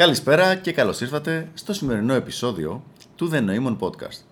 [0.00, 2.82] Καλησπέρα και καλώς ήρθατε στο σημερινό επεισόδιο
[3.16, 4.24] του The Noemon Podcast.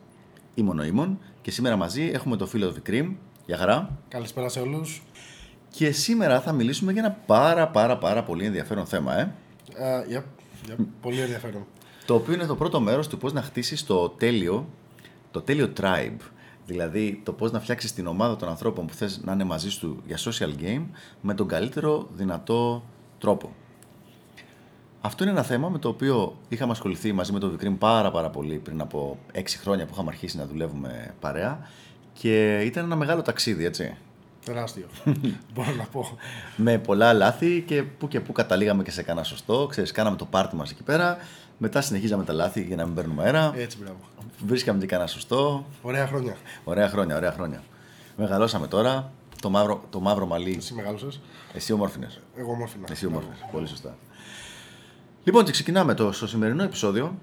[0.54, 3.14] Είμαι ο Νοήμων και σήμερα μαζί έχουμε το φίλο Vikrim.
[3.46, 3.98] Γεια χαρά.
[4.08, 5.02] Καλησπέρα σε όλους.
[5.70, 9.34] Και σήμερα θα μιλήσουμε για ένα πάρα πάρα πάρα πολύ ενδιαφέρον θέμα, ε.
[9.68, 10.22] Uh, yep,
[10.70, 10.84] yep.
[11.00, 11.66] πολύ ενδιαφέρον.
[12.06, 14.68] Το οποίο είναι το πρώτο μέρος του πώς να χτίσεις το τέλειο,
[15.30, 16.20] το τέλειο tribe.
[16.66, 20.02] Δηλαδή το πώς να φτιάξεις την ομάδα των ανθρώπων που θες να είναι μαζί σου
[20.06, 20.86] για social game
[21.20, 22.84] με τον καλύτερο δυνατό
[23.18, 23.52] τρόπο.
[25.00, 28.30] Αυτό είναι ένα θέμα με το οποίο είχαμε ασχοληθεί μαζί με τον Βικρύν πάρα πάρα
[28.30, 31.68] πολύ πριν από 6 χρόνια που είχαμε αρχίσει να δουλεύουμε παρέα
[32.12, 33.96] και ήταν ένα μεγάλο ταξίδι, έτσι.
[34.44, 34.86] Τεράστιο,
[35.54, 36.18] μπορώ να πω.
[36.56, 39.66] με πολλά λάθη και που και που καταλήγαμε και σε κανένα σωστό.
[39.70, 41.16] Ξέρεις, κάναμε το πάρτι μας εκεί πέρα,
[41.58, 43.52] μετά συνεχίζαμε τα λάθη για να μην παίρνουμε αέρα.
[43.56, 43.98] Έτσι, μπράβο.
[44.46, 45.64] Βρίσκαμε και κανένα σωστό.
[45.82, 46.36] Ωραία χρόνια.
[46.64, 47.62] Ωραία χρόνια, ωραία χρόνια.
[48.16, 49.12] Μεγαλώσαμε τώρα.
[49.42, 50.54] Το μαύρο, το μαύρο μαλλί.
[50.58, 51.20] Εσύ μεγάλωσες.
[51.54, 52.08] Εσύ όμορφινε.
[52.36, 52.86] Εγώ όμορφινα.
[52.90, 53.34] Εσύ όμορφινε.
[53.52, 53.96] Πολύ σωστά.
[55.24, 56.12] Λοιπόν, και ξεκινάμε το.
[56.12, 57.18] Στο σημερινό επεισόδιο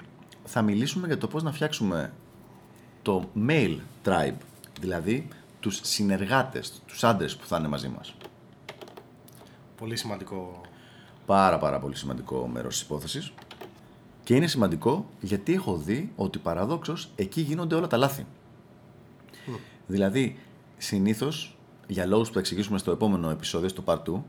[0.46, 2.14] θα μιλήσουμε για το πώς να φτιάξουμε
[3.02, 4.38] το mail tribe,
[4.80, 5.28] δηλαδή
[5.60, 8.16] τους συνεργάτες, τους άντρες που θα είναι μαζί μας.
[9.78, 10.62] Πολύ σημαντικό.
[11.26, 13.34] Πάρα πάρα πολύ σημαντικό μέρος της υπόθεσης.
[14.24, 18.26] Και είναι σημαντικό γιατί έχω δει ότι παραδόξως εκεί γίνονται όλα τα λάθη.
[19.88, 20.40] Δηλαδή,
[20.78, 24.24] συνήθως, για λόγους που θα εξηγήσουμε στο επόμενο επεισόδιο, στο part 2,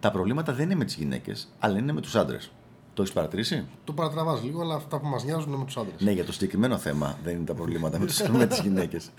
[0.00, 2.50] τα προβλήματα δεν είναι με τις γυναίκες, αλλά είναι με τους άντρες.
[2.94, 6.00] Το έχεις παρατηρήσει; Το παρατραβάς λίγο, αλλά αυτά που μας νοιάζουν είναι με τους άντρες.
[6.00, 9.10] Ναι, για το συγκεκριμένο θέμα δεν είναι τα προβλήματα με, τους, με τις γυναίκες.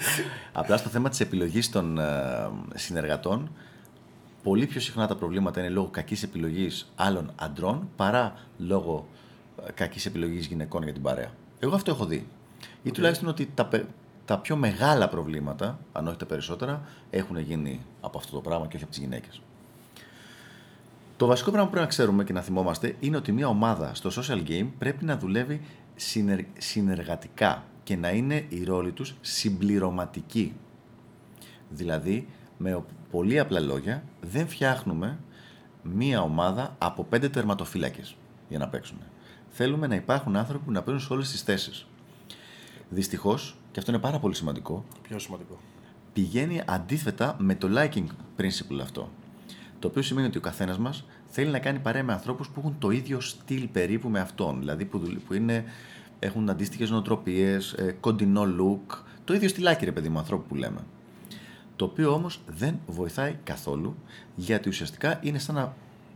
[0.53, 3.51] Απλά στο θέμα της επιλογής των ε, συνεργατών,
[4.43, 9.07] πολύ πιο συχνά τα προβλήματα είναι λόγω κακής επιλογής άλλων αντρών παρά λόγω
[9.67, 11.31] ε, κακής επιλογής γυναικών για την παρέα.
[11.59, 12.27] Εγώ αυτό έχω δει.
[12.83, 13.85] Ή τουλάχιστον ότι τα, πε-
[14.25, 18.75] τα πιο μεγάλα προβλήματα, αν όχι τα περισσότερα, έχουν γίνει από αυτό το πράγμα και
[18.75, 19.41] όχι από τις γυναίκες.
[21.21, 24.09] Το βασικό πράγμα που πρέπει να ξέρουμε και να θυμόμαστε είναι ότι μια ομάδα στο
[24.21, 25.61] social game πρέπει να δουλεύει
[25.95, 30.53] συνερ- συνεργατικά και να είναι οι ρόλοι τους συμπληρωματικοί.
[31.69, 32.27] Δηλαδή,
[32.57, 35.19] με πολύ απλά λόγια, δεν φτιάχνουμε
[35.83, 38.15] μία ομάδα από πέντε τερματοφύλακες
[38.49, 38.97] για να παίξουν.
[39.49, 41.87] Θέλουμε να υπάρχουν άνθρωποι που να παίζουν σε όλες τις θέσεις.
[42.89, 45.59] Δυστυχώς, και αυτό είναι πάρα πολύ σημαντικό, Πιο σημαντικό.
[46.13, 48.05] πηγαίνει αντίθετα με το liking
[48.37, 49.09] principle αυτό.
[49.81, 52.75] Το οποίο σημαίνει ότι ο καθένας μας θέλει να κάνει παρέα με ανθρώπους που έχουν
[52.79, 54.59] το ίδιο στυλ περίπου με αυτόν.
[54.59, 55.63] Δηλαδή που, δουλε- που είναι,
[56.19, 58.97] έχουν αντίστοιχες νοοτροπίες, κοντινό look.
[59.25, 60.79] Το ίδιο στυλάκι, ρε παιδί μου, ανθρώπου που λέμε.
[61.75, 63.95] Το οποίο όμως δεν βοηθάει καθόλου
[64.35, 65.73] γιατί ουσιαστικά είναι σαν να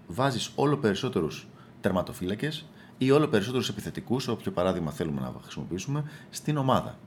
[0.07, 1.47] βάζεις όλο περισσότερους
[1.81, 2.65] τερματοφύλακες
[2.97, 6.97] ή όλο περισσότερους επιθετικούς, όποιο παράδειγμα θέλουμε να χρησιμοποιήσουμε, στην ομάδα.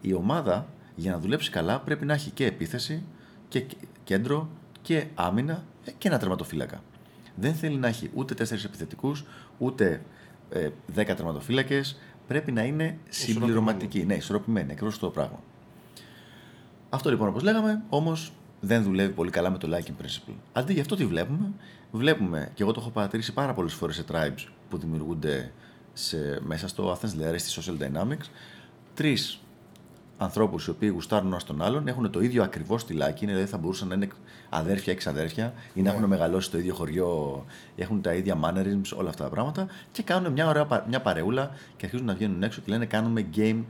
[0.00, 0.66] Η ομάδα
[0.96, 3.02] για να δουλέψει καλά πρέπει να έχει και επίθεση
[3.48, 3.72] και κ-
[4.04, 4.48] κέντρο
[4.84, 6.82] και άμυνα ε, και ένα τερματοφύλακα.
[7.34, 9.24] Δεν θέλει να έχει ούτε τέσσερις επιθετικούς,
[9.58, 10.02] ούτε
[10.50, 11.98] ε, δέκα τερματοφύλακες.
[12.26, 14.04] Πρέπει να είναι συμπληρωματική.
[14.04, 14.72] Ναι, ισορροπημένη.
[14.72, 15.40] Ακριβώς το πράγμα.
[16.90, 20.34] Αυτό λοιπόν όπως λέγαμε, όμως δεν δουλεύει πολύ καλά με το liking principle.
[20.52, 21.52] Αντί γι' αυτό τι βλέπουμε,
[21.90, 25.52] βλέπουμε, και εγώ το έχω παρατηρήσει πάρα πολλές φορές σε tribes που δημιουργούνται
[25.92, 28.28] σε, μέσα στο Athens Lair, στη Social Dynamics,
[28.94, 29.40] τρεις
[30.18, 33.58] ανθρώπους οι οποίοι γουστάρουν ένας τον άλλον, έχουν το ίδιο ακριβώς στυλάκι, είναι, δηλαδή θα
[33.58, 34.08] μπορούσαν να είναι
[34.48, 37.44] αδέρφια ή ξαδέρφια ή να έχουν μεγαλώσει στο ίδιο χωριό,
[37.76, 41.50] έχουν τα ίδια mannerisms, όλα αυτά τα πράγματα και κάνουν μια ωραία πα- μια παρεούλα
[41.76, 43.62] και αρχίζουν να βγαίνουν έξω και λένε κάνουμε game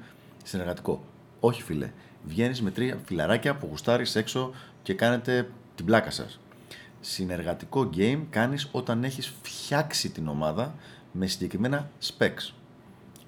[0.44, 1.04] συνεργατικό.
[1.40, 1.90] Όχι φίλε,
[2.24, 4.50] βγαίνεις με τρία φιλαράκια που γουστάρεις έξω
[4.82, 6.40] και κάνετε την πλάκα σας.
[7.00, 10.74] Συνεργατικό game κάνεις όταν έχεις φτιάξει την ομάδα
[11.12, 12.52] με συγκεκριμένα specs.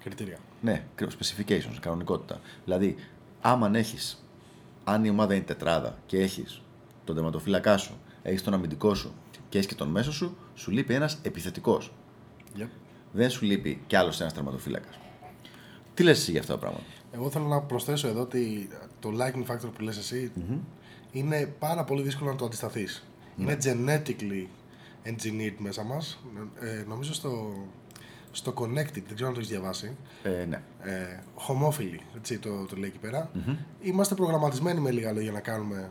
[0.03, 0.37] Κριτήρια.
[0.61, 2.41] Ναι, specifications, κανονικότητα.
[2.63, 2.95] Δηλαδή,
[3.41, 4.25] άμα έχεις,
[4.83, 6.61] αν η ομάδα είναι τετράδα και έχεις
[7.03, 9.13] τον τερματοφύλακά σου, έχεις τον αμυντικό σου
[9.49, 11.91] και έχεις και τον μέσο σου, σου λείπει ένας επιθετικός.
[12.57, 12.67] Yep.
[13.11, 14.99] Δεν σου λείπει κι άλλος ένας τερματοφύλακας.
[15.93, 18.69] Τι λες εσύ για αυτά τα πράγματα; Εγώ θέλω να προσθέσω εδώ ότι
[18.99, 20.31] το liking factor που λες εσύ
[21.11, 23.07] είναι πάρα πολύ δύσκολο να το αντισταθείς.
[23.37, 24.47] Είναι genetically
[25.03, 26.19] engineered μέσα μας.
[26.59, 27.53] Ε, νομίζω στο,
[28.31, 29.95] στο Connected, δεν ξέρω αν το έχεις διαβάσει.
[30.23, 30.61] Ε, ναι.
[30.81, 33.31] ε, χωμόφιλοι, έτσι το, το λέει εκεί πέρα.
[33.81, 35.89] Είμαστε προγραμματισμένοι με λίγα λόγια να κάνουμε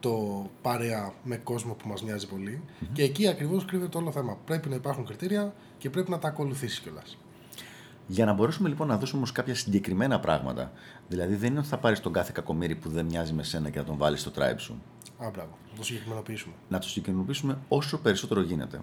[0.00, 2.62] το παρέα με κόσμο που μας μοιάζει πολύ.
[2.92, 4.38] Και εκεί ακριβώς κρύβεται όλο το θέμα.
[4.44, 7.18] Πρέπει να υπάρχουν κριτήρια και πρέπει να τα ακολουθήσεις κιόλας.
[8.06, 10.72] Για να μπορέσουμε λοιπόν να δώσουμε όμως κάποια συγκεκριμένα πράγματα.
[11.08, 13.78] Δηλαδή, δεν είναι ότι θα πάρεις τον κάθε κακομίρι που δεν μοιάζει με σένα και
[13.78, 14.82] να τον βάλεις στο tribe σου.
[15.18, 15.58] Α, μπράβο.
[15.70, 16.54] Να το συγκεκριμενοποιήσουμε.
[16.68, 18.80] να το συγκεκριμενοποιήσουμε όσο περισσότερο γίνεται.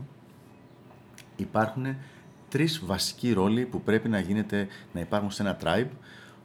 [1.36, 1.86] Υπάρχουν
[2.56, 5.90] τρεις βασικοί ρόλοι που πρέπει να, γίνεται, να υπάρχουν σε ένα tribe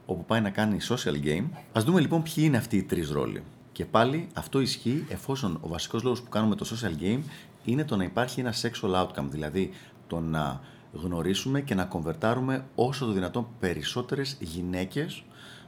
[0.05, 1.43] όπου πάει να κάνει social game.
[1.77, 3.43] Α δούμε λοιπόν ποιοι είναι αυτοί οι τρεις ρόλοι.
[3.71, 7.19] Και πάλι αυτό ισχύει εφόσον ο βασικός λόγος που κάνουμε το social game
[7.63, 9.71] είναι το να υπάρχει ένα sexual outcome, δηλαδή
[10.07, 10.61] το να
[10.93, 15.23] γνωρίσουμε και να κομβερτάρουμε όσο το δυνατόν περισσότερες γυναίκες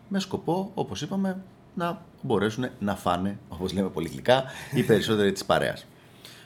[0.08, 1.44] με σκοπό, όπως είπαμε,
[1.76, 4.44] να μπορέσουν να φάνε, όπως λέμε πολύ γλυκά,
[4.74, 5.86] οι περισσότεροι της παρέας.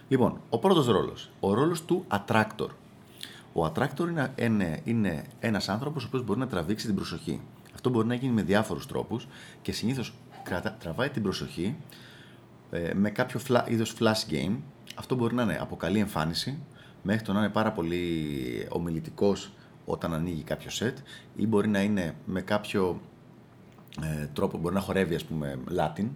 [0.07, 2.67] Λοιπόν, ο πρώτος ρόλος, ο ρόλος του attractor.
[3.59, 7.41] Ο attractor είναι, είναι, είναι ένας άνθρωπος ο οποίος μπορεί να τραβήξει την προσοχή.
[7.73, 9.27] Αυτό μπορεί να γίνει με διάφορους τρόπους
[9.61, 10.13] και συνήθως
[10.79, 11.75] τραβάει την προσοχή
[12.71, 14.55] ε, με κάποιο φλα, είδος flash game.
[14.95, 16.59] Αυτό μπορεί να είναι από καλή εμφάνιση,
[17.03, 19.51] μέχρι το να είναι πάρα πολύ ομιλητικός
[19.85, 20.97] όταν ανοίγει κάποιο σετ
[21.35, 23.01] ή μπορεί να είναι με κάποιο
[24.01, 26.07] ε, τρόπο, μπορεί να χορεύει ας πούμε Latin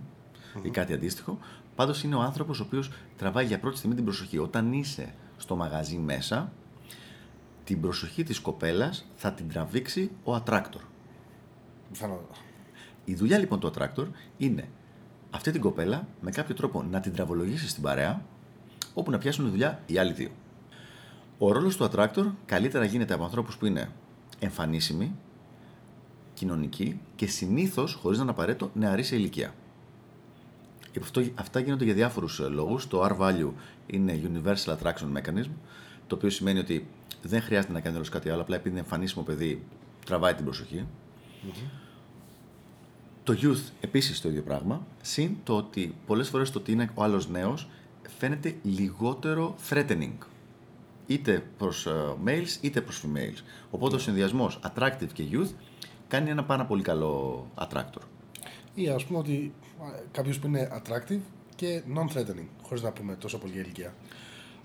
[0.62, 1.38] ή κάτι αντίστοιχο.
[1.76, 4.38] Πάντως είναι ο άνθρωπος ο οποίος τραβάει για πρώτη στιγμή την προσοχή.
[4.38, 6.52] Όταν είσαι στο μαγαζί μέσα,
[7.72, 10.82] την προσοχή της κοπέλας θα την τραβήξει ο attractor.
[13.06, 14.06] Η δουλειά λοιπόν του attractor
[14.38, 14.70] είναι
[15.32, 18.26] αυτή την κοπέλα με κάποιο τρόπο να την τραβολογήσει στην παρέα,
[18.94, 20.30] όπου να πιάσουν δουλειά οι άλλοι δύο.
[21.38, 23.92] Ο ρόλος του attractor καλύτερα γίνεται από ανθρώπους που είναι
[24.40, 25.16] εμφανίσιμοι,
[26.34, 29.54] κοινωνικοί και συνήθως, χωρίς να είναι απαραίτητο, νεαροί σε ηλικία.
[31.02, 32.88] Αυτό, αυτά γίνονται για διάφορους ε, λόγους.
[32.88, 33.52] Το R-value
[33.88, 35.50] είναι Universal Attraction Mechanism,
[36.08, 36.88] το οποίο σημαίνει ότι
[37.22, 39.64] δεν χρειάζεται να κάνει όλος κάτι άλλο, απλά επειδή είναι εμφανίσιμο παιδί,
[40.06, 40.86] τραβάει την προσοχη
[43.24, 47.04] Το youth επίσης το ίδιο πράγμα, συν το ότι πολλές φορές το ότι είναι ο
[47.04, 47.70] άλλος νέος
[48.18, 50.18] φαίνεται λιγότερο threatening
[51.08, 53.44] είτε προς uh, males είτε προς females.
[53.72, 55.50] Οπότε ο συνδυασμός attractive και youth
[56.08, 58.02] κάνει ένα πάρα πολύ καλό attractor.
[58.74, 59.54] Ή ας πούμε ότι
[60.12, 61.20] κάποιος που είναι attractive
[61.56, 63.94] και non-threatening, χωρίς να πούμε τόσο πολύ ηλικία.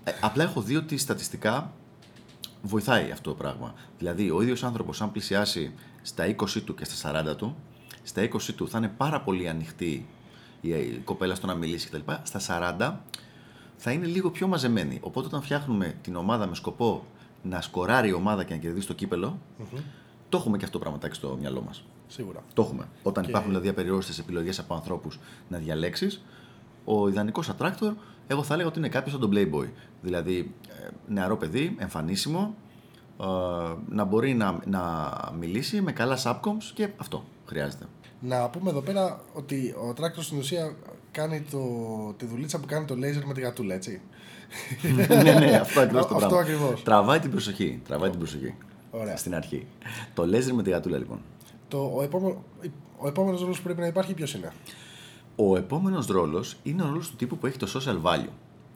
[0.03, 1.73] Ε, απλά έχω δει ότι στατιστικά
[2.61, 3.73] βοηθάει αυτό το πράγμα.
[3.97, 7.55] Δηλαδή, ο ίδιος άνθρωπος, αν πλησιάσει στα 20 του και στα 40 του,
[8.03, 10.07] στα 20 του θα είναι πάρα πολύ ανοιχτή
[10.61, 12.11] η κοπέλα στο να μιλήσει κτλ.
[12.23, 12.93] Στα 40
[13.75, 14.99] θα είναι λίγο πιο μαζεμένη.
[15.01, 17.05] Οπότε, όταν φτιάχνουμε την ομάδα με σκοπό
[17.43, 19.39] να σκοράρει η ομάδα και να κερδίσει το κυπελο
[20.29, 21.83] το έχουμε και αυτό το πραγματάκι στο μυαλό μας.
[22.07, 22.43] Σίγουρα.
[22.53, 22.87] Το έχουμε.
[23.03, 23.29] Όταν και...
[23.29, 25.19] υπάρχουν δηλαδή απεριόριστες επιλογές από ανθρώπους
[25.49, 26.23] να διαλέξεις,
[26.85, 27.93] ο ιδανικός attractor,
[28.27, 29.69] εγώ θα έλεγα ότι είναι κάποιος σαν τον Playboy.
[30.01, 32.55] Δηλαδή, ε, νεαρό παιδί, εμφανίσιμο,
[33.21, 33.25] ε,
[33.89, 37.85] να μπορεί να, να μιλήσει με καλά subcoms και αυτό χρειάζεται.
[38.19, 40.75] Να πούμε εδώ πέρα ότι ο attractor στην ουσία
[41.11, 41.59] κάνει το,
[42.17, 44.01] τη δουλίτσα που κάνει το laser με τη γατούλα, έτσι.
[45.23, 46.39] ναι, ναι, αυτό ακριβώς το πράγμα.
[46.39, 46.83] ακριβώς.
[46.83, 47.81] Τραβάει την προσοχή.
[47.87, 48.55] Τραβάει την προσοχή.
[48.91, 49.17] Ωραία.
[49.17, 49.67] Στην αρχή.
[50.13, 51.19] Το laser με τη γατούλα, λοιπόν.
[51.67, 52.43] Το, ο, επόμενο,
[52.97, 54.51] ο επόμενος ρόλος που πρέπει να υπάρχει ποιος είναι;
[55.39, 58.29] Ο επόμενος ρόλος είναι ο ρόλος του τύπου που έχει το social value.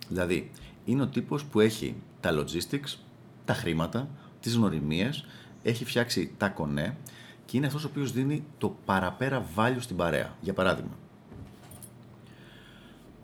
[0.07, 0.51] Δηλαδή,
[0.85, 2.97] είναι ο τύπος που έχει τα logistics,
[3.45, 4.07] τα χρήματα,
[4.39, 5.25] τις γνωριμίες,
[5.63, 6.97] έχει φτιάξει τα κονέ
[7.45, 10.35] και είναι αυτός ο οποίος δίνει το παραπέρα value στην παρέα.
[10.41, 10.97] Για παράδειγμα,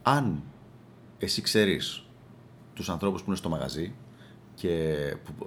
[0.01, 0.43] αν
[1.19, 2.03] εσύ ξέρεις
[2.73, 3.93] τους ανθρώπους που είναι στο μαγαζί
[4.55, 4.95] και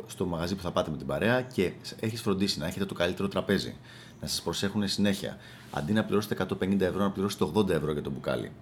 [0.07, 3.29] στο μαγαζί που θα πάτε με την παρέα και έχεις φροντίσει να έχετε το καλύτερο
[3.29, 3.77] τραπέζι,
[4.21, 5.37] να σας προσέχουν συνέχεια,
[5.71, 8.53] αντί να πληρώσετε 150 ευρώ, να πληρώσετε 80 ευρώ για το μπουκάλι.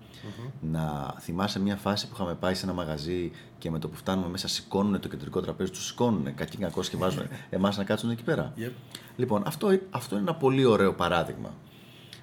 [0.60, 4.28] Να θυμάσαι μια φάση που είχαμε πάει σε ένα μαγαζί και με το που φτάνουμε
[4.28, 8.22] μέσα σηκώνουν το κεντρικό τραπέζι, τους σηκώνουν κακή κακός και βάζουν εμάς να κάτσουν εκεί
[8.22, 8.52] πέρα.
[8.58, 8.70] Yep.
[9.16, 11.54] Λοιπόν, αυτό, αυτό είναι ένα πολύ ωραίο παράδειγμα.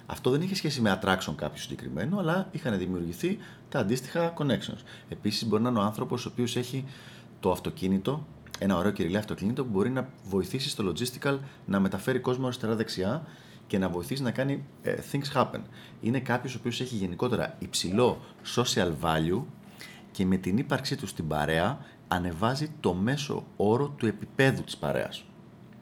[0.06, 3.38] Αυτό δεν είχε σχέση με attraction κάποιο συγκεκριμένο, αλλά είχαν δημιουργηθεί
[3.70, 4.82] τα αντίστοιχα connections.
[5.10, 6.86] Επίσης, μπορεί να είναι ο άνθρωπος ο οποίος έχει
[7.40, 8.26] το αυτοκίνητο,
[8.60, 13.28] ένα ωραίο κυριλαίο αυτοκίνητο που μπορεί να βοηθήσει στο logistical να μεταφέρει κόσμο αριστερά-δεξιά
[13.68, 15.62] και να βοηθήσει να κάνει uh, things happen.
[16.02, 18.22] Είναι κάποιος ο οποίος έχει γενικότερα υψηλό
[18.56, 19.42] social value
[20.12, 25.24] και με την ύπαρξή του στην παρέα ανεβάζει το μέσο όρο του επίπεδου της παρέας.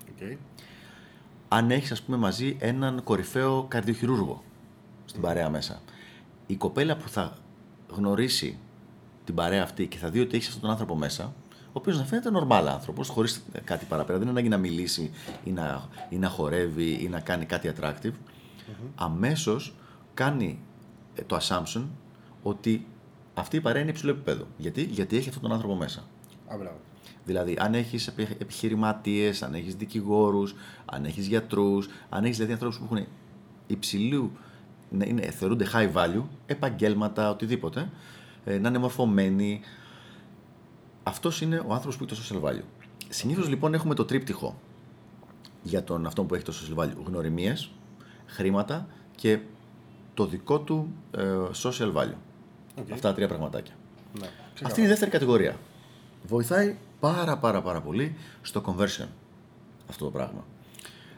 [0.08, 0.38] Okay
[1.56, 4.44] αν έχεις, ας πούμε, μαζί έναν κορυφαίο καρδιοχειρούργο
[5.06, 5.82] στην παρέα μέσα.
[6.48, 7.38] Η κοπέλα που θα
[7.90, 8.58] γνωρίσει
[9.26, 11.43] την παρέα αυτή και θα δει ότι έχεις αυτόν τον άνθρωπο μέσα, ο
[11.74, 15.12] οποίος να φαίνεται normal άνθρωπος, χωρίς κάτι παραπέρα, δεν είναι ανάγκη να μιλήσει
[15.44, 18.90] ή να, ή να χορεύει ή να κάνει κάτι attractive, mm-hmm.
[18.96, 19.74] αμέσως
[20.14, 20.60] κάνει
[21.16, 21.84] ε, το assumption
[22.44, 22.86] ότι
[23.34, 24.48] αυτή η παρέα είναι υψηλό επίπεδο.
[24.58, 26.00] Γιατί, Γιατί έχει αυτόν τον άνθρωπο μέσα.
[26.48, 26.56] Α,
[27.26, 32.84] Δηλαδή, αν έχεις επιχειρηματίες, αν έχεις δικηγόρους, αν έχεις γιατρούς, αν έχεις δηλαδή ανθρώπους που
[32.84, 33.08] έχουν
[33.68, 34.32] υψηλού,
[34.92, 37.90] είναι, θεωρούνται high value, επαγγέλματα, οτιδήποτε,
[38.46, 39.62] ε, να είναι μορφωμένοι.
[41.04, 42.64] Αυτός είναι ο άνθρωπος που έχει το social value.
[43.10, 44.60] Συνήθως λοιπόν έχουμε το τρίπτυχο
[45.64, 46.96] για τον αυτό που έχει το social value.
[47.06, 47.72] Γνωριμίες,
[48.26, 49.40] χρήματα και
[50.14, 51.24] το δικό του ε,
[51.64, 52.16] social value.
[52.76, 52.92] Okay.
[52.94, 53.74] Αυτά τα τρία πραγματάκια.
[54.20, 54.28] Ναι,
[54.64, 55.56] Αυτή είναι η δεύτερη κατηγορία.
[56.28, 59.08] Βοηθάει πάρα πάρα πάρα πολύ στο conversion
[59.90, 60.46] αυτό το πράγμα.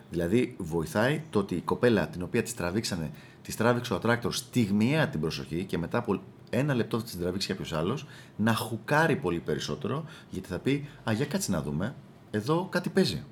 [0.10, 3.12] Δηλαδή βοηθάει το ότι η κοπέλα την οποία τη τραβήξανε,
[3.42, 6.22] τη τράβηξε ο attractor στιγμιαία την προσοχή και μετά από
[6.58, 11.12] ένα λεπτό θα την τραβήξει κάποιος άλλος, να χουκάρει πολύ περισσότερο γιατί θα πει Α,
[11.14, 11.96] για κάτσε να δούμε.
[12.32, 13.24] εδώ κάτι παίζει.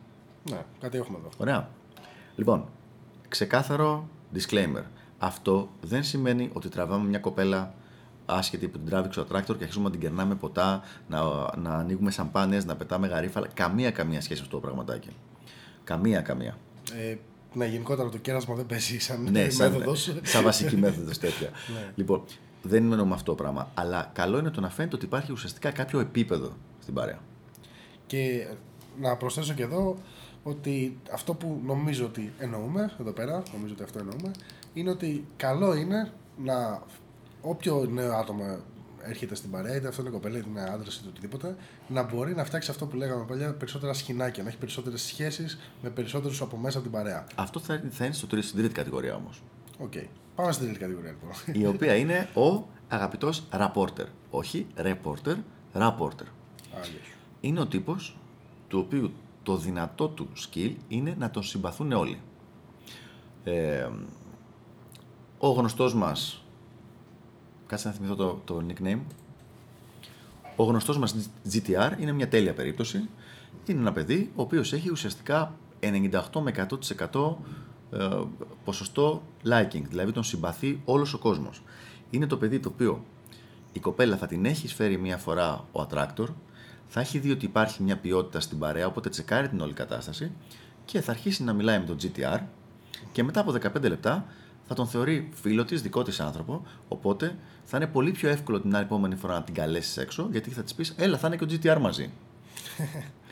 [0.50, 1.30] Ναι, κάτι έχουμε εδώ.
[1.38, 1.70] Ωραία.
[2.36, 2.65] Λοιπόν,
[3.27, 4.84] ξεκάθαρο disclaimer.
[5.18, 7.74] Αυτό δεν σημαίνει ότι τραβάμε μια κοπέλα
[8.25, 11.22] άσχετη που την τράβηξε ο attractor και αρχίζουμε να την κερνάμε ποτά, να,
[11.58, 13.48] να ανοίγουμε σαμπάνιες, να πετάμε γαρίφαλα.
[13.53, 15.10] Καμία καμία σχέση με αυτό το πραγματάκι.
[15.84, 16.58] Καμία καμία.
[16.94, 17.15] Ε,
[17.53, 20.15] ναι, γενικότερα το κέρασμα δεν παίζει σαν ναι, σαν, μέθοδος.
[20.24, 21.50] σαν βασική μέθοδος τέτοια.
[21.74, 21.92] Ναι.
[21.96, 22.24] Λοιπόν,
[22.63, 23.72] δεν εννοούμε αυτό το πράγμα.
[23.74, 27.20] Αλλά καλό είναι το να φαίνεται ότι υπάρχει ουσιαστικά κάποιο επίπεδο στην παρέα.
[28.08, 28.48] Και
[29.00, 29.98] να προσθέσω και εδώ
[30.43, 34.32] ότι αυτό που νομίζω ότι εννοούμε εδώ πέρα, νομίζω ότι αυτό εννοούμε,
[34.74, 36.12] είναι ότι καλό είναι
[36.43, 36.82] να
[37.41, 38.58] όποιο νέο άτομο
[39.01, 41.55] έρχεται στην παρέα, είτε αυτό είναι κοπέλα, είτε είναι άντρας, είτε οτιδήποτε,
[41.88, 45.89] να μπορεί να φτιάξει αυτό που λέγαμε παλιά, περισσότερα σχοινάκια, να έχει περισσότερες σχέσεις με
[45.89, 47.25] περισσότερους από μέσα από την παρέα.
[47.36, 49.41] Αυτό θα, θα είναι στο τρίτο, στην τρίτη κατηγορία όμως.
[49.77, 49.91] OK.
[49.96, 50.06] Okay.
[50.36, 51.62] Πάμε στην τρίτη κατηγορία λοιπόν.
[51.62, 54.05] Η οποία είναι ο αγαπητός rapporter.
[54.30, 55.36] Όχι reporter,
[55.74, 56.27] rapporter.
[57.42, 58.18] Είναι ο τύπος
[58.68, 59.12] του οποίου
[59.44, 62.20] το δυνατό του skill είναι να τον συμπαθούν όλοι.
[63.44, 63.89] Ε,
[65.38, 66.44] ο γνωστός μας,
[67.68, 69.00] κάτσε να θυμηθώ το, το nickname,
[70.56, 73.10] ο γνωστός μας GTR είναι μια τέλεια περίπτωση.
[73.65, 77.36] Είναι ένα παιδί ο οποίος έχει ουσιαστικά 98 με 100% ε,
[78.63, 81.62] ποσοστό liking, δηλαδή τον συμπαθεί όλος ο κόσμος.
[82.09, 83.03] Είναι το παιδί το οποίο
[83.73, 86.27] η κοπέλα θα την έχει φέρει μία φορά ο attractor,
[86.88, 90.31] θα έχει δει ότι υπάρχει μια ποιότητα στην παρέα, οπότε τσεκάρει την όλη κατάσταση
[90.85, 92.39] και θα αρχίσει να μιλάει με τον GTR
[93.12, 94.25] και μετά από 15 λεπτά
[94.67, 96.65] θα τον θεωρεί φίλο της, δικό της άνθρωπο.
[96.88, 100.50] Οπότε θα είναι πολύ πιο εύκολο την άλλη επόμενη φορά να την καλέσεις έξω, γιατί
[100.50, 102.12] θα της πεις: Έλα, θα είναι και ο GTR μαζί.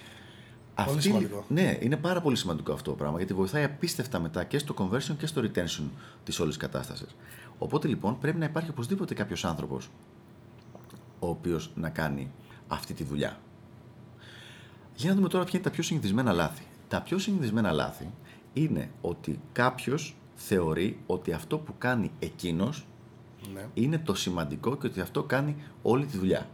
[0.75, 1.45] Αυτή, πολύ σημαντικό.
[1.47, 5.15] Ναι, είναι πάρα πολύ σημαντικό αυτό το πράγμα γιατί βοηθάει απίστευτα μετά και στο conversion
[5.17, 5.83] και στο retention
[6.23, 7.15] της όλης κατάστασης.
[7.57, 9.89] Οπότε λοιπόν πρέπει να υπάρχει οπωσδήποτε κάποιος άνθρωπος
[11.19, 12.31] ο οποίος να κάνει
[12.67, 13.37] αυτή τη δουλειά.
[14.95, 16.63] Για να δούμε τώρα ποια είναι τα πιο συνηθισμένα λάθη.
[16.87, 18.09] Τα πιο συνηθισμένα λάθη
[18.53, 22.85] είναι ότι κάποιος θεωρεί ότι αυτό που κάνει εκείνος
[23.53, 23.65] Ναι.
[23.73, 26.47] είναι το σημαντικό και ότι αυτό κάνει όλη τη δουλειά.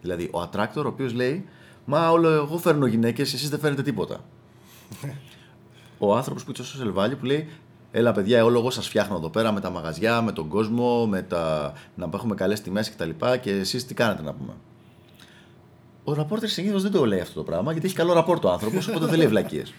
[0.00, 1.44] Δηλαδή, ο attractor ο οποίος λέει
[1.90, 4.20] Μα όλο εγώ φέρνω γυναίκες, εσείς δεν φέρνετε τίποτα.
[5.98, 7.48] ο άνθρωπος που είναι στο social value που λέει
[7.92, 11.22] Έλα, παιδιά, όλο εγώ σας φτιάχνω εδώ πέρα με τα μαγαζιά, με τον κόσμο, με
[11.22, 11.72] τα...
[11.94, 13.10] να έχουμε καλές τιμές κτλ.
[13.10, 14.52] Και, και εσείς τι κάνετε να πούμε.
[16.04, 18.88] Ο ραπόρτερ συνήθως δεν το λέει αυτό το πράγμα γιατί έχει καλό ραπόρτο ο άνθρωπος,
[18.88, 19.74] οπότε δεν λέει βλακίες.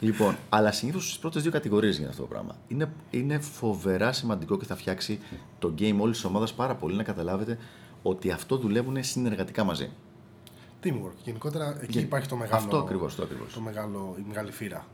[0.00, 2.56] λοιπόν, αλλά συνήθως στις πρώτες δύο κατηγορίες γίνεται αυτό το πράγμα.
[2.68, 5.18] Είναι, είναι φοβερά σημαντικό και θα φτιάξει
[5.58, 7.58] το game όλης της ομάδας πάρα πολύ να καταλάβετε
[8.02, 9.90] ότι αυτό δουλεύουν συνεργατικά μαζί.
[10.84, 11.14] Teamwork.
[11.24, 13.14] Γενικότερα εκεί Και υπάρχει το μεγάλο, Αυτό ακριβώς.
[13.14, 13.52] Το ακριβώς.
[13.52, 14.86] το μεγάλο, η μεγάλη φύρα.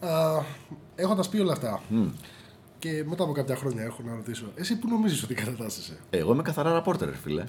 [0.00, 0.42] Uh,
[0.94, 1.80] Έχοντας πει όλα αυτά
[2.78, 6.42] και μετά από κάποια χρόνια έχω να ρωτήσω, εσύ που νομίζεις ότι κατατάσσεσαι; Εγώ είμαι
[6.42, 7.44] καθαρά ραπόρτερ, ρε φίλε.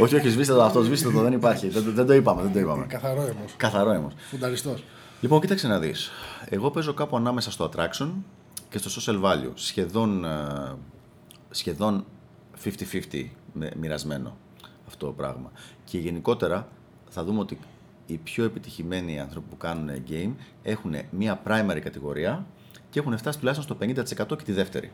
[0.00, 1.68] όχι, όχι, σβήστε το αυτό, σβήστε το, δεν υπάρχει.
[1.68, 2.86] Δεν, δεν το είπαμε, δεν το είπαμε.
[2.86, 3.44] Καθαρό αίμο.
[3.56, 4.12] Καθαρό έμος.
[4.30, 4.84] Φουνταριστός.
[5.20, 6.10] Λοιπόν, κοίταξε να δεις.
[6.44, 8.08] Εγώ παίζω κάπου ανάμεσα στο attraction
[8.68, 9.50] και στο social value.
[9.54, 10.74] Σχεδόν, ε,
[11.50, 12.04] σχεδόν
[12.64, 14.36] 50-50 με- μοιρασμένο
[14.86, 15.50] αυτό το πράγμα.
[15.84, 16.68] Και γενικότερα
[17.10, 17.58] θα δούμε ότι
[18.06, 22.46] οι πιο επιτυχημένοι άνθρωποι που κάνουν game έχουν μία primary κατηγορία
[22.90, 24.90] και έχουν φτάσει τουλάχιστον στο 50% και τη δεύτερη.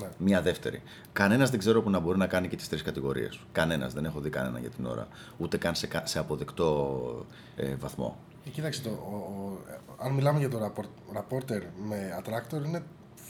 [0.00, 0.08] Ναι.
[0.18, 0.82] Μία δεύτερη.
[1.12, 3.40] Κανένας δεν ξέρω που να μπορεί να κάνει και τις τρεις κατηγορίες.
[3.52, 3.92] Κανένας.
[3.92, 5.08] Δεν έχω δει κανένα για την ώρα.
[5.38, 7.26] Ούτε καν σε, κα- σε αποδεκτό
[7.56, 8.16] ε, βαθμό.
[8.46, 8.88] Ε, κοίταξε το.
[8.90, 12.82] Ο, ο- ε, αν μιλάμε για το rapport- reporter με attractor, είναι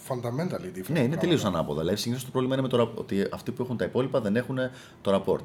[0.08, 0.74] fundamentally different.
[0.74, 1.16] Ναι, είναι πράγματα.
[1.20, 1.80] τελείως ανάποδα.
[1.80, 4.36] Δηλαδή, συνήθως το πρόβλημα είναι με το, ρα- ότι αυτοί που έχουν τα υπόλοιπα δεν
[4.36, 4.58] έχουν
[5.02, 5.40] το rapport.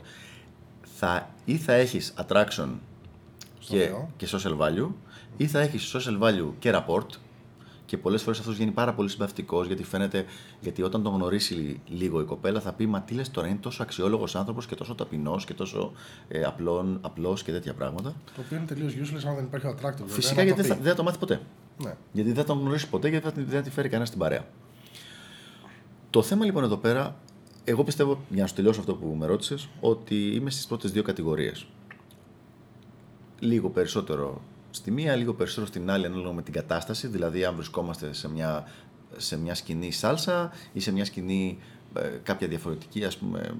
[0.95, 2.67] Θα, ή θα έχεις attraction
[3.59, 4.09] και, λέω.
[4.17, 4.89] και social value,
[5.37, 7.05] ή θα έχεις social value και rapport.
[7.85, 10.25] Και πολλές φορές αυτός βγαίνει πάρα πολύ συμπαθητικός γιατί φαίνεται,
[10.59, 13.83] γιατί όταν τον γνωρίσει λίγο η κοπέλα θα πει Μα τι λες τώρα, είναι τόσο
[13.83, 15.91] αξιόλογος άνθρωπος και τόσο ταπεινός και τόσο
[16.27, 16.41] ε,
[17.01, 18.13] απλός και τέτοια πράγματα.
[18.35, 19.95] Το οποίο είναι τελείως useless αν δεν υπάρχει ο attractor.
[19.97, 20.81] βέβαια, Φυσικά να γιατί το δεν θα, πει.
[20.81, 21.41] δεν θα το μάθει ποτέ.
[21.77, 21.95] Ναι.
[22.11, 24.19] Γιατί δεν θα τον γνωρίσει ποτέ γιατί δεν θα- δεν θα τη φέρει κανένα στην
[24.19, 24.45] παρέα.
[26.09, 27.15] Το θέμα λοιπόν εδώ πέρα,
[27.63, 31.03] εγώ πιστεύω, για να σου τελειώσω αυτό που με ρώτησες, ότι είμαι στις πρώτες δύο
[31.03, 31.67] κατηγορίες.
[33.39, 37.07] Λίγο περισσότερο στη μία, λίγο περισσότερο στην άλλη, ανάλογα με την κατάσταση.
[37.07, 38.67] Δηλαδή, αν βρισκόμαστε σε μια,
[39.17, 41.59] σε μια σκηνή σάλσα ή σε μια σκηνή
[41.93, 43.55] ε, κάποια διαφορετική, ας πούμε,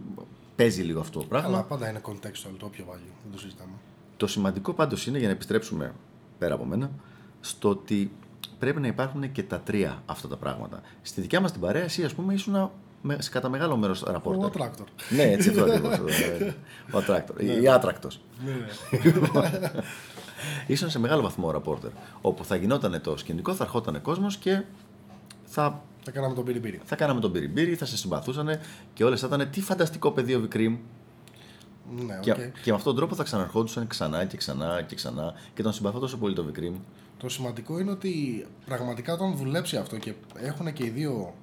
[0.55, 1.47] παίζει λίγο αυτό το πράγμα.
[1.47, 3.11] Αλλά πάντα είναι contextual το όποιο value.
[3.23, 3.71] Δεν το συζητάμε.
[4.17, 5.93] Το σημαντικό πάντως είναι, για να επιστρέψουμε
[6.37, 6.91] πέρα από μένα,
[7.45, 8.11] στο ότι
[8.59, 10.81] πρέπει να υπάρχουν και τα τρία αυτά τα πράγματα.
[11.01, 12.71] Στη δικιά μας την παρέα, εσύ ας πούμε ήσουν
[13.01, 14.49] με, σε κατά μεγάλο μέρος Ο ραπόρτερ.
[14.61, 14.85] attractor.
[15.09, 15.97] ναι, έτσι αυτό ακριβώς.
[16.19, 16.55] ε,
[16.91, 17.41] Ο attractor.
[17.61, 18.19] Η άτρακτος.
[18.45, 19.71] Ναι, ναι.
[20.67, 21.89] Ήσουν σε μεγάλο βαθμό rapporter.
[22.21, 24.63] Όπου θα γινόταν το σκηνικό, θα ερχόταν κόσμος και
[25.45, 28.59] θα, Θα κάναμε το μπίρι θα κάναμε το μπίρι μπίρι, θα σε συμπαθούσαν
[28.93, 30.77] και όλες θα ήταν τι φανταστικό παιδί ο vCream.
[32.05, 32.37] Ναι, Και, οκ.
[32.37, 35.99] και με αυτόν τον τρόπο θα ξαναρχόντουσαν ξανά και ξανά και ξανά και τον συμπαθώ
[35.99, 36.73] τόσο πολύ το vCream.
[37.23, 41.33] Το σημαντικό είναι ότι πραγματικά όταν δουλέψει αυτό και έχουν και οι δύο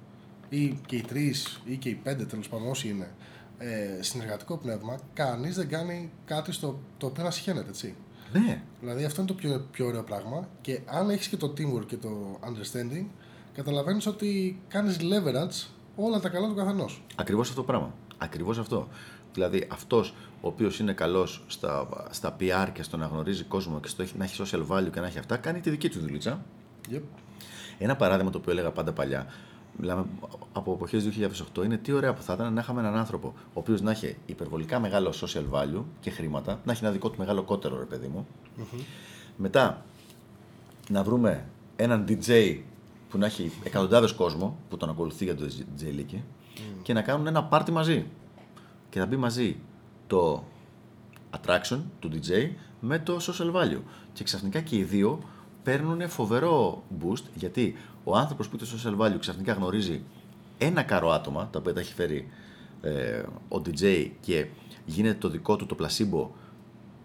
[0.49, 3.11] ή και οι τρεις ή και οι πέντε τέλος πάντων όσοι είναι
[3.59, 7.95] ε, συνεργατικό πνεύμα, κανείς δεν κάνει κάτι στο το οποίο να συχαίνεται, έτσι.
[8.33, 11.87] Ναι, Δηλαδή αυτό είναι το πιο, πιο ωραίο πράγμα και αν έχεις και το teamwork
[11.87, 13.05] και το understanding,
[13.55, 17.03] καταλαβαίνεις ότι κάνεις leverage όλα τα καλά του καθενός.
[17.15, 17.95] Ακριβώς αυτό το πράγμα.
[18.19, 18.89] Ακριβώς αυτό.
[19.33, 23.89] Δηλαδή αυτός ο οποίος είναι καλός στα, στα PR και στο να γνωρίζει κόσμο και
[23.89, 26.43] στο έχει- να έχει social value και να έχει αυτά, κάνει τη δική του δουλίτσα.
[26.93, 27.01] Yep.
[27.79, 29.27] Ένα παράδειγμα το οποίο έλεγα πάντα παλιά,
[29.77, 30.05] μιλάμε
[30.53, 33.81] από εποχές 2008, είναι τι ωραία που θα ήταν να είχαμε έναν άνθρωπο ο οποίος
[33.81, 37.79] να έχει υπερβολικά μεγάλο social value και χρήματα, να έχει ένα δικό του μεγάλο κότερο,
[37.79, 38.27] ρε παιδί μου.
[39.37, 39.85] Μετά
[40.91, 41.45] να βρούμε
[41.77, 42.59] έναν DJ
[43.11, 45.45] που να έχει εκατοντάδες κόσμο που τον ακολουθεί για το
[45.79, 46.19] DJ Leaky
[46.83, 48.07] και να κάνουν ένα πάρτι μαζί.
[48.91, 49.57] Και θα μπει μαζί
[50.07, 50.45] το
[51.37, 53.81] attraction του DJ με το social value.
[54.13, 55.19] Και ξαφνικά και οι δύο
[55.63, 60.03] παίρνουν φοβερό boost γιατί ο άνθρωπος που έχει το social value ξαφνικά γνωρίζει
[60.59, 62.29] ένα καρό άτομα τα οποία τα έχει φέρει
[62.83, 64.47] ε, ο DJ και
[64.85, 66.27] γίνεται το δικό του το placebo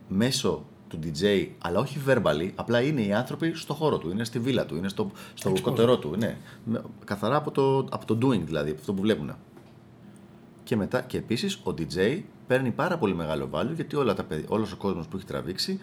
[0.07, 4.39] μέσω του DJ, αλλά όχι verbally, απλά είναι οι άνθρωποι στο χώρο του, είναι στη
[4.39, 5.61] βίλα του, είναι στο, στο Exposure.
[5.61, 6.15] κοτερό του.
[6.17, 6.37] Ναι.
[6.65, 9.35] Με- Καθαρά από το, από το doing δηλαδή, από αυτό που βλέπουν.
[10.65, 14.51] Και, μετά, και επίσης ο DJ παίρνει πάρα πολύ μεγάλο value γιατί όλα τα, παιδι-
[14.51, 15.79] όλος ο κόσμος που έχει τραβήξει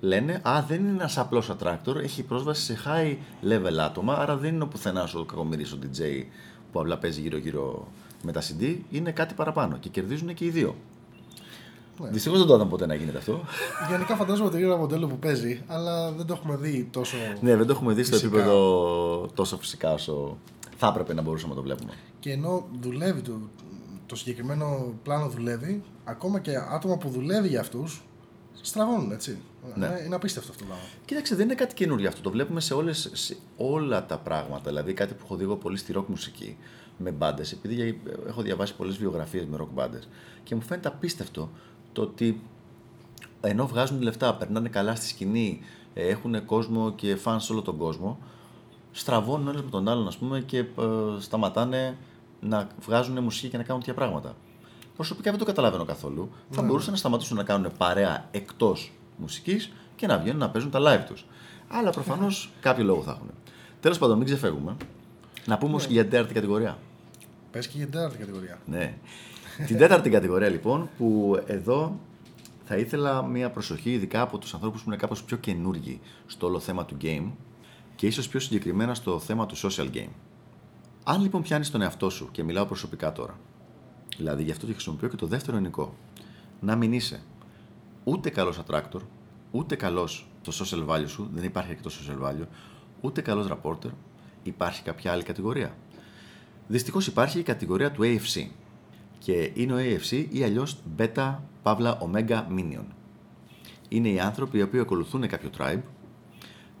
[0.00, 3.16] λένε «Α, δεν είναι ένας απλός attractor, έχει πρόσβαση σε high
[3.48, 6.24] level άτομα, άρα δεν είναι ο πουθενάς ο κακομοίρης ο DJ
[6.72, 7.86] που απλά παίζει γύρω-γύρω
[8.22, 10.74] με τα CD, είναι κάτι παραπάνω και κερδίζουν και οι δύο».
[12.02, 12.08] Ναι.
[12.10, 13.40] Δυστυχώς δεν το είδαμε ποτέ να γίνεται αυτό.
[13.90, 17.16] Γενικά φαντάζομαι ότι είναι ένα μοντέλο που παίζει, αλλά δεν το έχουμε δει τόσο.
[17.40, 18.36] ναι, δεν το έχουμε δει στο Φυσικά.
[18.36, 20.36] επίπεδο τόσο φυσικά όσο
[20.76, 21.92] θα έπρεπε να μπορούσαμε να το βλέπουμε.
[22.20, 23.32] Και ενώ δουλεύει το,
[24.10, 28.02] το συγκεκριμένο πλάνο δουλεύει, ακόμα και άτομα που δουλεύει για αυτούς
[28.60, 29.38] στραβώνουν, έτσι.
[29.74, 29.86] Ναι.
[29.86, 30.84] Είναι, είναι απίστευτο αυτό το πράγμα.
[31.04, 32.20] Κοίταξε, δεν είναι κάτι καινούργιο αυτό.
[32.20, 34.62] Το βλέπουμε σε, όλες, σε όλα τα πράγματα.
[34.70, 36.56] Δηλαδή, κάτι που έχω δει εγώ πολύ στη rock μουσική
[36.98, 37.94] με μπάντες, επειδή για-
[38.28, 40.08] έχω διαβάσει πολλές βιογραφίες με rock μπάντες
[40.44, 41.50] και μου φαίνεται απίστευτο
[41.92, 42.40] το ότι
[43.40, 45.60] ενώ βγάζουν λεφτά, περνάνε καλά στη σκηνή,
[45.94, 48.18] ε, έχουν κόσμο και φαν σε όλο τον κόσμο,
[48.92, 50.64] στραβώνουν ένας με τον άλλον, ας πούμε, και ε,
[51.18, 51.96] σταματάνε
[52.40, 54.34] να βγάζουν μουσική και να κάνουν τέτοια πράγματα.
[54.96, 56.30] Προσωπικά δεν το καταλαβαίνω καθόλου.
[56.50, 60.78] Θα μπορούσαν να σταματήσουν να κάνουν παρέα εκτός μουσικής και να βγαίνουν να παίζουν τα
[60.82, 61.24] live τους.
[61.68, 63.30] Αλλά προφανώς κάποιο λόγο θα έχουν.
[63.80, 64.76] Τέλος πάντων, μην ξεφεύγουμε.
[65.46, 66.78] Να πούμε όμως για την τέταρτη κατηγορία.
[67.50, 68.58] Πες και για την τέταρτη κατηγορία.
[68.66, 68.94] Ναι.
[69.66, 71.98] την τέταρτη κατηγορία λοιπόν, που εδώ
[72.64, 76.58] θα ήθελα μια προσοχή, ειδικά από τους ανθρώπους που είναι κάπως πιο καινούργοι στο όλο
[76.58, 77.30] θέμα του game
[77.96, 80.10] και ίσως πιο συγκεκριμένα στο θέμα του social game.
[81.04, 83.38] Αν λοιπόν πιάνεις τον εαυτό σου, και μιλάω προσωπικά τώρα,
[84.16, 85.94] δηλαδή γι' αυτό και χρησιμοποιώ και το δεύτερο ενικό,
[86.60, 87.22] να μην είσαι
[88.04, 89.00] ούτε καλός attractor,
[89.50, 92.46] ούτε καλός στο social value σου, δεν υπάρχει και το social value,
[93.00, 93.90] ούτε καλός reporter,
[94.42, 95.76] υπάρχει κάποια άλλη κατηγορία.
[96.66, 98.46] Δυστυχώς υπάρχει η κατηγορία του AFC
[99.18, 102.84] και είναι ο AFC ή αλλιώς Beta Pavla Omega Minion.
[103.88, 105.80] Είναι οι άνθρωποι οι οποίοι ακολουθούν κάποιο tribe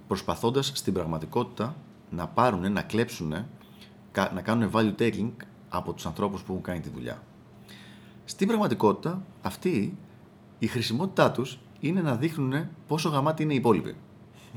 [0.06, 1.76] προσπαθώντας στην πραγματικότητα
[2.10, 3.46] να πάρουν, να κλέψουν,
[4.14, 5.30] να κάνουν value taking
[5.68, 7.22] από τους ανθρώπους που έχουν κάνει τη δουλειά.
[8.24, 9.96] Στην πραγματικότητα αυτοί
[10.58, 13.96] η χρησιμότητά τους είναι να δείχνουν πόσο γαμάτι είναι οι υπόλοιποι.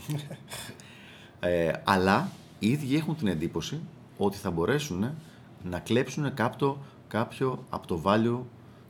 [1.40, 3.82] ε, αλλά οι ίδιοι έχουν την εντύπωση
[4.18, 5.16] ότι θα μπορέσουν
[5.64, 8.40] να κλέψουν κάποιο, κάποιο από το value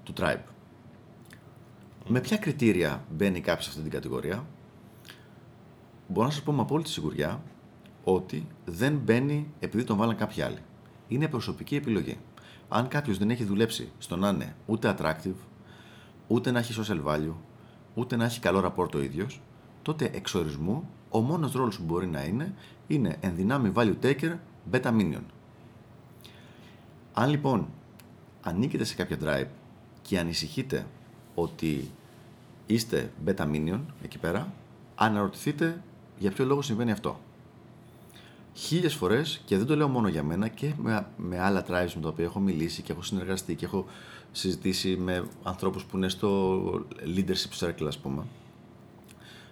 [0.04, 0.43] του tribe.
[2.08, 4.45] Με ποια κριτήρια μπαίνει κάποιος σε αυτή την κατηγορία;
[6.08, 7.41] Μπορώ να σας πω με απόλυτη σιγουριά
[8.03, 10.59] ότι δεν μπαίνει επειδή τον βάλαν κάποιοι άλλοι.
[11.07, 12.17] Είναι προσωπική επιλογή.
[12.69, 15.35] Αν κάποιος δεν έχει δουλέψει στο να είναι ούτε attractive,
[16.27, 17.35] ούτε να έχει social value,
[17.93, 19.41] ούτε να έχει καλό rapport ο ίδιος,
[19.81, 22.53] τότε εξορισμού ο μόνος ρόλος που μπορεί να είναι
[22.87, 24.35] είναι ενδυνάμει value taker
[24.71, 25.23] beta minion.
[27.13, 27.67] Αν λοιπόν
[28.41, 29.47] ανήκετε σε κάποια drive
[30.01, 30.85] και ανησυχείτε
[31.35, 31.91] ότι
[32.65, 34.53] είστε beta minion εκεί πέρα,
[34.95, 35.81] αναρωτηθείτε
[36.19, 37.19] για ποιο λόγο συμβαίνει αυτό.
[38.53, 42.01] Χίλιες φορές, και δεν το λέω μόνο για μένα, και με, με άλλα tribes με
[42.01, 43.85] τα οποία έχω μιλήσει και έχω συνεργαστεί και έχω
[44.31, 46.61] συζητήσει με ανθρώπους που είναι στο
[47.15, 48.23] leadership circle, ας πούμε,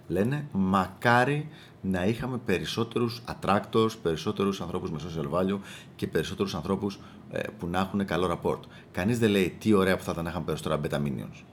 [0.08, 1.50] λένε μακάρι
[1.82, 5.60] να είχαμε περισσότερους attractors, περισσότερους ανθρώπους με social value
[5.96, 7.00] και περισσότερους ανθρώπους
[7.32, 8.60] ε, που να έχουν καλό rapport.
[8.92, 11.44] Κανείς δεν λέει τι ωραία που θα ήταν να είχαμε περισσότερα beta minions.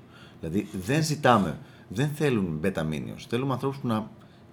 [0.40, 1.58] Δηλαδή δεν ζητάμε,
[1.88, 3.24] δεν θέλουν beta minions.
[3.28, 4.10] Θέλουμε ανθρώπους που να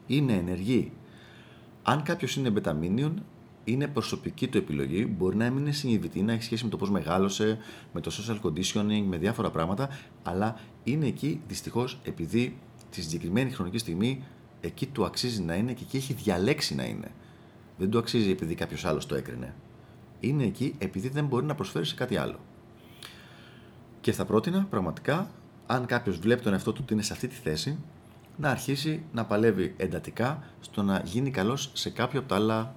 [0.07, 0.91] είναι ενεργοί.
[1.87, 3.13] Αν κάποιος είναι beta minion,
[3.63, 5.15] είναι προσωπική του επιλογή.
[5.17, 7.57] Μπορεί να μην είναι συνειδητή, να έχει σχέση με το πώς μεγάλωσε,
[7.93, 9.89] με το social conditioning, με διάφορα πράγματα,
[10.23, 12.57] αλλά είναι εκεί δυστυχώς επειδή
[12.89, 14.23] τη συγκεκριμένη χρονική στιγμή
[14.61, 17.11] εκεί του αξίζει να είναι και εκεί έχει διαλέξει να είναι.
[17.77, 19.53] Δεν του αξίζει επειδή κάποιος άλλος το έκρινε.
[20.19, 22.39] Είναι εκεί επειδή δεν μπορεί να προσφέρει σε κάτι άλλο.
[24.01, 25.29] Και θα πρότεινα πραγματικά,
[25.65, 27.77] αν κάποιος βλέπει τον εαυτό του ότι είναι σε αυτή τη θέση,
[28.37, 32.75] να αρχίσει να παλεύει εντατικά στο να γίνει καλός σε κάποιο από τα άλλα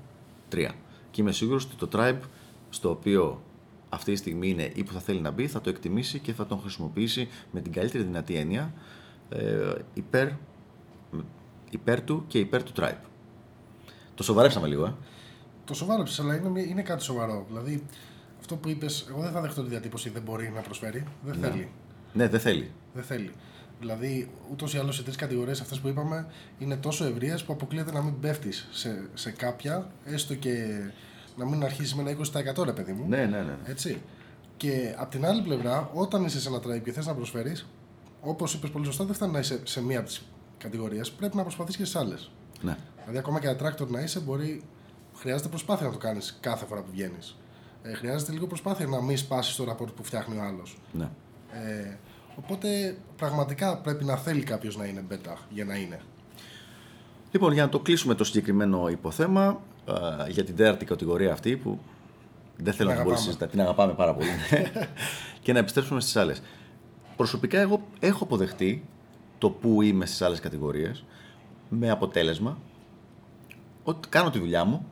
[0.49, 0.73] τρία.
[1.11, 2.21] Και είμαι σίγουρος ότι το tribe
[2.71, 3.42] στο οποίο
[3.88, 6.47] αυτή τη στιγμή είναι ή που θα θέλει να μπει θα το εκτιμήσει και θα
[6.47, 8.73] τον χρησιμοποιήσει με την καλύτερη δυνατή έννοια
[9.29, 10.29] ε, υπέρ,
[11.71, 12.99] υπέρ του και υπέρ του tribe.
[14.14, 14.94] Το σοβαρέψαμε λίγο, ε.
[15.64, 17.44] Το σοβάρεψε, αλλά είναι, είναι κάτι σοβαρό.
[17.49, 17.85] Δηλαδή,
[18.40, 21.05] αυτό που είπες, εγώ δεν θα δεχτώ τη διατύπωση δεν μπορεί να προσφέρει.
[21.25, 21.49] Δεν Ναι.
[21.49, 21.68] θέλει.
[22.12, 22.71] Ναι, δεν θέλει.
[22.94, 23.33] Δεν θέλει.
[23.81, 26.27] Δηλαδή, ούτως ή άλλως οι τρεις κατηγορίες αυτές που είπαμε
[26.59, 30.67] είναι τόσο ευρείε που αποκλείεται να μην πέφτεις σε, σε κάποια, έστω και
[31.37, 32.19] να μην αρχίσεις με ένα
[32.61, 33.05] 20% ρε παιδί μου.
[33.09, 33.57] Ναι, ναι, ναι.
[33.64, 34.03] Έτσι.
[34.57, 37.67] Και απ' την άλλη πλευρά, όταν είσαι σε ένα tribe και θες να προσφέρεις,
[38.21, 40.23] όπως είπες πολύ σωστά, δεν φτάνει να είσαι σε μία από τις
[40.59, 41.11] κατηγορίες.
[41.11, 42.31] Πρέπει να προσπαθείς και στις άλλες.
[42.62, 42.77] ναι.
[43.01, 44.62] Δηλαδή, ακόμα και attractor να είσαι, μπορεί,
[45.14, 47.37] χρειάζεται προσπάθεια να το κάνεις κάθε φορά που βγαίνεις.
[47.83, 50.79] Ε, χρειάζεται λίγο προσπάθεια να μην σπάσεις το rapport που φτιάχνει ο άλλος.
[50.93, 51.09] ναι.
[51.53, 51.97] Ε,
[52.38, 56.01] οπότε πραγματικά πρέπει να θέλει κάποιος να είναι beta για να είναι.
[57.31, 61.79] Λοιπόν, για να το κλείσουμε το συγκεκριμένο υποθέμα, α, για την τέταρτη κατηγορία αυτή που
[62.57, 63.16] δεν θέλω να την πολύ αγαπάμε.
[63.16, 64.29] συζητά, την αγαπάμε πάρα πολύ.
[65.42, 66.42] και να επιστρέψουμε στις άλλες.
[67.16, 68.85] Προσωπικά εγώ έχω αποδεχτεί
[69.38, 71.05] το που είμαι στις άλλες κατηγορίες
[71.68, 72.59] με αποτέλεσμα
[73.85, 74.87] ότι κάνω τη δουλειά μου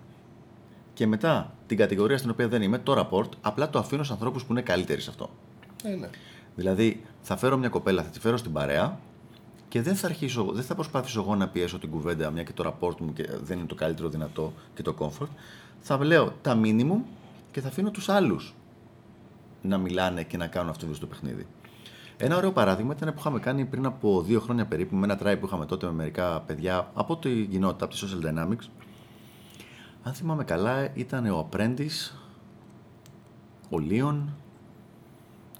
[0.95, 4.45] και μετά την κατηγορία στην οποία δεν είμαι, το rapport, απλά το αφήνω σε ανθρώπους
[4.45, 5.31] που είναι καλύτεροι σε αυτό.
[5.85, 6.09] Ε, ναι.
[6.57, 8.99] Δηλαδή, θα φέρω μια κοπέλα, θα τη φέρω στην παρέα
[9.69, 12.65] και δεν θα, αρχίσω, δεν θα προσπαθήσω εγώ να πιέσω την κουβέντα, μια και το
[12.81, 15.29] rapport μου και δεν είναι το καλύτερο δυνατό και το comfort.
[15.81, 17.01] Θα λέω τα minimum
[17.51, 18.55] και θα αφήνω τους άλλους
[19.63, 21.47] να μιλάνε και να κάνουν αυτό το παιχνίδι.
[22.17, 25.37] Ένα ωραίο παράδειγμα ήταν που είχαμε κάνει πριν από δύο χρόνια περίπου με ένα tribe
[25.41, 28.69] που είχαμε τότε με μερικά παιδιά από την κοινότητα, από τη Social Dynamics.
[30.03, 32.13] Αν θυμάμαι καλά, ήταν ο Apprentice,
[33.71, 34.17] ο Leon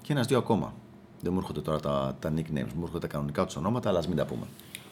[0.01, 0.73] και ένα-δύο ακόμα.
[1.21, 4.07] Δεν μου έρχονται τώρα τα, τα nicknames, μου έρχονται τα κανονικά τους ονόματα, αλλά ας
[4.07, 4.45] μην τα πούμε.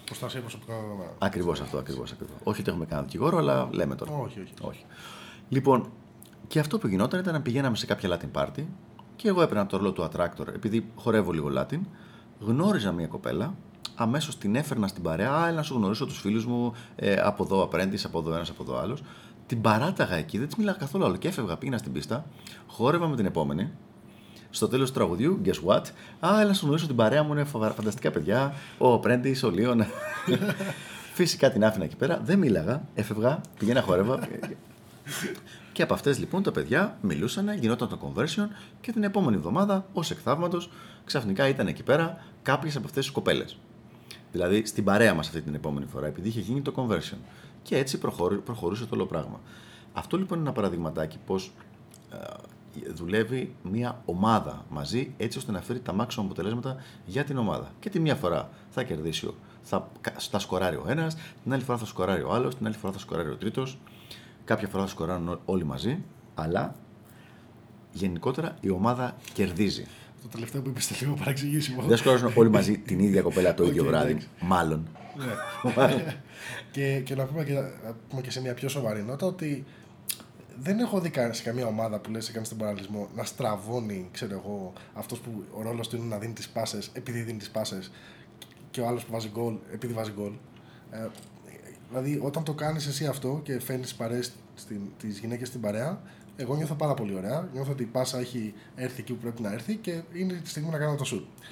[0.05, 1.13] Προστασία προσωπικών δεδομένων.
[1.17, 2.11] Ακριβώς αυτό, ακριβώς.
[2.11, 2.35] Ακριβώς.
[2.43, 4.11] Όχι ότι έχουμε κανένα δικηγόρο, αλλά λέμε τώρα.
[4.11, 4.53] Όχι, όχι.
[4.61, 4.85] όχι.
[5.49, 5.89] Λοιπόν,
[6.47, 8.63] και αυτό που γινόταν ήταν να πηγαίναμε σε κάποια Latin party
[9.15, 11.79] και εγώ έπαιρνα το ρόλο του attractor, επειδή χορεύω λίγο Latin,
[12.39, 13.53] γνώριζα μια κοπέλα,
[13.95, 15.31] αμέσως την έφερνα στην παρέα.
[15.31, 18.49] Α, έλα να σου γνωρίσω τους φίλους μου ε, από εδώ apprentice, από εδώ ένας,
[18.49, 19.03] από εδώ άλλος.
[19.47, 22.25] Την παράταγα εκεί, δεν της μίλαγα καθόλου άλλο και έφευγα, πήγαινα στην πίστα,
[22.67, 23.71] χόρευα με την επόμενη.
[24.55, 25.81] Στο τέλος του τραγουδιού, guess what?
[26.19, 28.53] Α, έλα να σου γνωρίσω την παρέα μου, είναι φοβερά, φανταστικά παιδιά.
[28.77, 29.85] Ο apprentice, ο Λίον.
[31.13, 34.19] Φυσικά την άφηνα εκεί πέρα, δεν μίλαγα, έφευγα, πηγαίνα χόρευα.
[35.71, 38.47] Και από αυτές λοιπόν τα παιδιά μιλούσαν, γινόταν το conversion
[38.81, 40.61] και την επόμενη εβδομάδα, ως εκ θαύματο,
[41.05, 43.57] ξαφνικά ήταν εκεί πέρα κάποιες από αυτές τις κοπέλες.
[44.31, 47.17] Δηλαδή στην παρέα μας αυτή την επόμενη φορά, επειδή είχε γίνει το conversion.
[47.63, 49.39] Και έτσι προχωρού- προχωρούσε το όλο πράγμα.
[49.93, 51.51] Αυτό λοιπόν είναι ένα παραδειγματάκι πώς
[52.93, 57.71] δουλεύει μια ομάδα μαζί έτσι ώστε να φέρει τα maximum αποτελέσματα για την ομάδα.
[57.79, 59.91] Και τη μία φορά θα κερδίσει, ο- θα,
[60.29, 62.99] θα σκοράρει ο ένας, την άλλη φορά θα σκοράρει ο άλλος, την άλλη φορά θα
[62.99, 63.77] σκοράρει ο τρίτος.
[64.45, 65.97] Κάποια φορά θα σκοράρουν ό- όλοι μαζί,
[66.35, 66.75] αλλά
[67.91, 69.85] γενικότερα η ομάδα κερδίζει.
[70.21, 71.81] Το τελευταίο που είπες λίγο παραξηγήσιμο.
[71.81, 74.09] Δεν σκοράρουν όλοι μαζί την ίδια κοπέλα το ίδιο Οκ, βράδυ.
[74.11, 74.27] εντάξει.
[74.41, 74.87] Μάλλον.
[75.17, 75.25] Ναι.
[76.71, 79.65] και, και, να πούμε και, να πούμε και σε μια πιο σοβαρή νότα ότι
[80.61, 84.33] δεν έχω δει κα- σε καμία ομάδα που λες έκανε τον παραλυσμό να στραβώνει, ξέρω
[84.33, 87.91] εγώ, αυτός που ο ρόλος του είναι να δίνει τις πάσες επειδή δίνει τις πάσες
[88.71, 90.31] και ο άλλος που βάζει γκολ επειδή βάζει γκολ.
[90.91, 91.07] Ε,
[91.89, 96.01] δηλαδή όταν το κάνεις εσύ αυτό και φέρνεις τις παρέες στην, τις γυναίκες στην παρέα,
[96.35, 97.49] εγώ νιώθω πάρα πολύ ωραία.
[97.53, 100.69] Νιώθω ότι η πάσα έχει έρθει εκεί που πρέπει να έρθει και είναι τη στιγμή
[100.69, 101.43] να κάνω το shoot.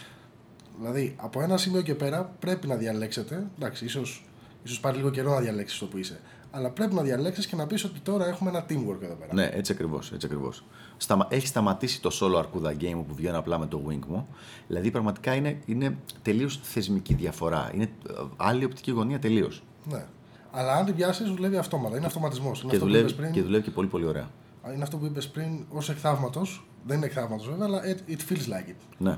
[0.79, 3.45] Δηλαδή, από ένα σημείο και πέρα πρέπει να διαλέξετε.
[3.57, 4.25] Εντάξει, ίσως
[4.63, 6.19] ίσως πάρει λίγο καιρό να διαλέξεις το που είσαι.
[6.55, 9.33] Αλλά πρέπει να διαλέξεις και να πεις ότι τώρα έχουμε ένα teamwork εδώ πέρα.
[9.33, 10.11] Ναι, έτσι ακριβώς.
[10.11, 10.63] Έτσι ακριβώς.
[10.97, 11.27] Σταμα...
[11.29, 14.27] Έχει σταματήσει το solo αρκούδα game που βγαίνω απλά με το wing μου.
[14.67, 17.71] Δηλαδή πραγματικά είναι, είναι τελείως θεσμική διαφορά.
[17.73, 19.63] Είναι ε, άλλη οπτική γωνία τελείως.
[19.89, 20.05] Ναι.
[20.51, 21.97] Αλλά αν την πιάσεις, δουλεύει αυτόματα.
[21.97, 22.61] Είναι αυτοματισμός.
[22.61, 24.29] Είναι, Και, αυτό που δουλεύει, είπες πριν, και δουλεύει και πολύ πολύ ωραία.
[24.73, 26.65] είναι αυτό που είπες πριν ως εκθαύματος.
[26.85, 28.75] Δεν είναι εκθαύματος βέβαια, αλλά it, it feels like it.
[28.97, 29.17] Ναι.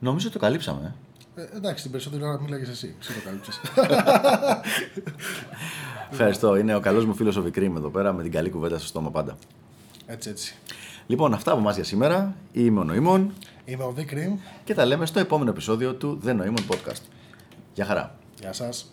[0.00, 0.94] Νομίζω ότι το καλύψαμε.
[1.38, 1.42] Ε.
[1.42, 2.94] Ε, εντάξει, την περισσότερη ώρα μίλαγε εσύ.
[3.00, 3.52] Εσύ το κάλυψε.
[6.12, 6.56] Ευχαριστώ.
[6.56, 9.10] Είναι ο καλός μου φίλος ο Βικρίμ εδώ πέρα με την καλή κουβέντα στο στόμα
[9.10, 9.36] πάντα.
[10.06, 10.54] έτσι, έτσι.
[11.06, 12.34] Λοιπόν, αυτά από εμάς για σήμερα.
[12.52, 13.32] Είμαι ο Νοήμων
[13.64, 14.38] Είμαι ο Vic Rim.
[14.64, 17.02] και τα λέμε στο επόμενο επεισόδιο του The Noemon Podcast.
[17.74, 18.14] Γεια χαρά.
[18.40, 18.92] Γεια σας.